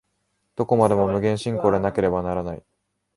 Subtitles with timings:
[0.55, 2.63] どこまでも無限進行でなければならない。